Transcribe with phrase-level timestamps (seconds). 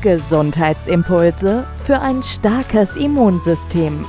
[0.00, 4.06] Gesundheitsimpulse für ein starkes Immunsystem.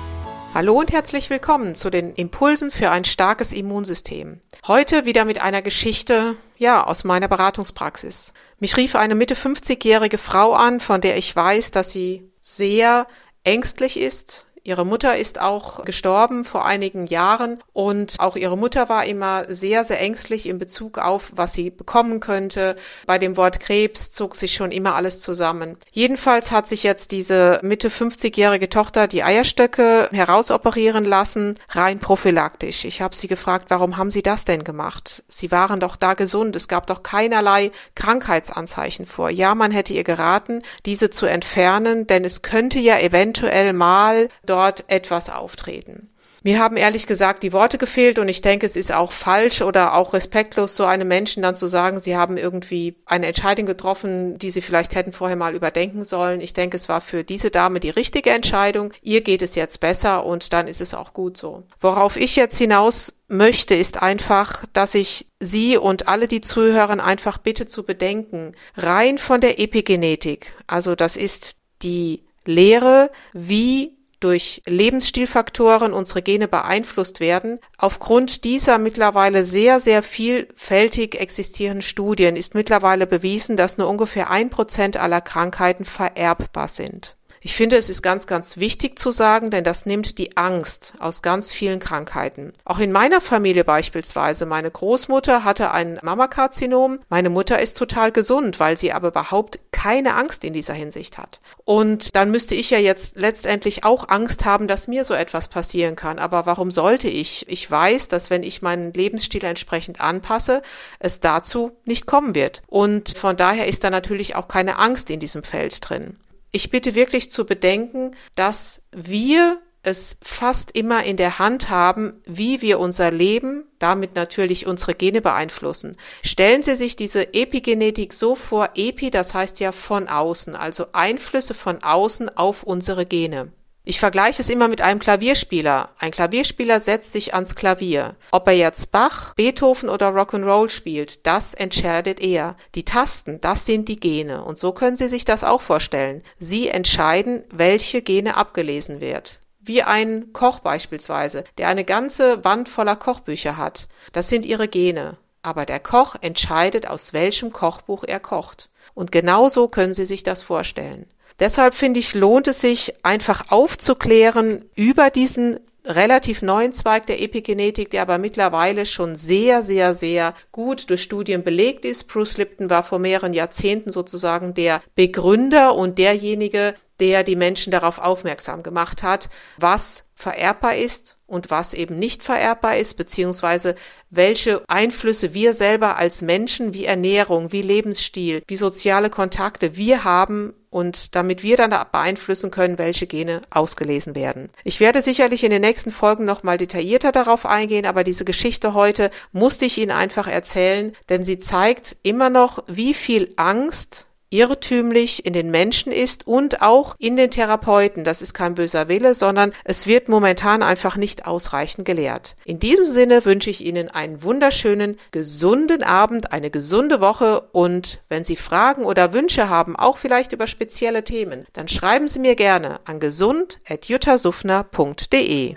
[0.54, 4.40] Hallo und herzlich willkommen zu den Impulsen für ein starkes Immunsystem.
[4.68, 8.34] Heute wieder mit einer Geschichte, ja, aus meiner Beratungspraxis.
[8.60, 13.08] Mich rief eine Mitte 50-jährige Frau an, von der ich weiß, dass sie sehr
[13.44, 19.06] ängstlich ist, Ihre Mutter ist auch gestorben vor einigen Jahren und auch ihre Mutter war
[19.06, 22.76] immer sehr, sehr ängstlich in Bezug auf, was sie bekommen könnte.
[23.06, 25.78] Bei dem Wort Krebs zog sich schon immer alles zusammen.
[25.92, 32.86] Jedenfalls hat sich jetzt diese Mitte 50-jährige Tochter die Eierstöcke herausoperieren lassen, rein prophylaktisch.
[32.86, 35.24] Ich habe sie gefragt, warum haben Sie das denn gemacht?
[35.28, 39.30] Sie waren doch da gesund, es gab doch keinerlei Krankheitsanzeichen vor.
[39.30, 44.84] Ja, man hätte ihr geraten, diese zu entfernen, denn es könnte ja eventuell mal dort
[44.88, 46.10] etwas auftreten.
[46.44, 49.96] Mir haben ehrlich gesagt die Worte gefehlt und ich denke, es ist auch falsch oder
[49.96, 54.50] auch respektlos, so einem Menschen dann zu sagen, sie haben irgendwie eine Entscheidung getroffen, die
[54.50, 56.40] sie vielleicht hätten vorher mal überdenken sollen.
[56.40, 58.94] Ich denke, es war für diese Dame die richtige Entscheidung.
[59.02, 61.64] Ihr geht es jetzt besser und dann ist es auch gut so.
[61.82, 67.38] Worauf ich jetzt hinaus möchte, ist einfach, dass ich Sie und alle, die zuhören, einfach
[67.38, 75.94] bitte zu bedenken, rein von der Epigenetik, also das ist die Lehre, wie durch Lebensstilfaktoren
[75.94, 77.60] unsere Gene beeinflusst werden.
[77.78, 84.50] Aufgrund dieser mittlerweile sehr, sehr vielfältig existierenden Studien ist mittlerweile bewiesen, dass nur ungefähr ein
[84.50, 87.16] Prozent aller Krankheiten vererbbar sind.
[87.42, 91.22] Ich finde, es ist ganz, ganz wichtig zu sagen, denn das nimmt die Angst aus
[91.22, 92.52] ganz vielen Krankheiten.
[92.66, 98.60] Auch in meiner Familie beispielsweise, meine Großmutter hatte ein Mammakarzinom, meine Mutter ist total gesund,
[98.60, 101.40] weil sie aber überhaupt keine Angst in dieser Hinsicht hat.
[101.64, 105.96] Und dann müsste ich ja jetzt letztendlich auch Angst haben, dass mir so etwas passieren
[105.96, 106.20] kann.
[106.20, 107.48] Aber warum sollte ich?
[107.48, 110.62] Ich weiß, dass wenn ich meinen Lebensstil entsprechend anpasse,
[111.00, 112.62] es dazu nicht kommen wird.
[112.68, 116.18] Und von daher ist da natürlich auch keine Angst in diesem Feld drin.
[116.52, 122.62] Ich bitte wirklich zu bedenken, dass wir es fast immer in der Hand haben, wie
[122.62, 125.96] wir unser Leben, damit natürlich unsere Gene beeinflussen.
[126.22, 131.54] Stellen Sie sich diese Epigenetik so vor, Epi, das heißt ja von außen, also Einflüsse
[131.54, 133.54] von außen auf unsere Gene.
[133.90, 135.90] Ich vergleiche es immer mit einem Klavierspieler.
[135.98, 138.16] Ein Klavierspieler setzt sich ans Klavier.
[138.30, 142.56] Ob er jetzt Bach, Beethoven oder Rock'n'Roll spielt, das entscheidet er.
[142.76, 144.44] Die Tasten, das sind die Gene.
[144.44, 146.22] Und so können Sie sich das auch vorstellen.
[146.38, 149.40] Sie entscheiden, welche Gene abgelesen wird.
[149.60, 153.88] Wie ein Koch beispielsweise, der eine ganze Wand voller Kochbücher hat.
[154.14, 155.18] Das sind ihre Gene.
[155.42, 158.70] Aber der Koch entscheidet, aus welchem Kochbuch er kocht.
[158.94, 161.08] Und genauso können Sie sich das vorstellen.
[161.40, 167.90] Deshalb finde ich, lohnt es sich einfach aufzuklären über diesen relativ neuen Zweig der Epigenetik,
[167.90, 172.08] der aber mittlerweile schon sehr, sehr, sehr gut durch Studien belegt ist.
[172.08, 177.98] Bruce Lipton war vor mehreren Jahrzehnten sozusagen der Begründer und derjenige, der die Menschen darauf
[177.98, 183.76] aufmerksam gemacht hat, was vererbbar ist und was eben nicht vererbbar ist, beziehungsweise
[184.10, 190.54] welche Einflüsse wir selber als Menschen, wie Ernährung, wie Lebensstil, wie soziale Kontakte wir haben
[190.70, 194.50] und damit wir dann beeinflussen können, welche Gene ausgelesen werden.
[194.64, 199.10] Ich werde sicherlich in den nächsten Folgen nochmal detaillierter darauf eingehen, aber diese Geschichte heute
[199.32, 205.34] musste ich Ihnen einfach erzählen, denn sie zeigt immer noch, wie viel Angst irrtümlich in
[205.34, 208.04] den Menschen ist und auch in den Therapeuten.
[208.04, 212.36] Das ist kein böser Wille, sondern es wird momentan einfach nicht ausreichend gelehrt.
[212.46, 218.24] In diesem Sinne wünsche ich Ihnen einen wunderschönen, gesunden Abend, eine gesunde Woche und wenn
[218.24, 222.80] Sie Fragen oder Wünsche haben, auch vielleicht über spezielle Themen, dann schreiben Sie mir gerne
[222.86, 225.56] an gesund.juttasufner.de.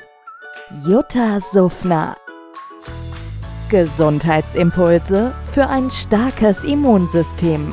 [0.87, 2.17] Jutta Suffner
[3.73, 7.73] Gesundheitsimpulse für ein starkes Immunsystem.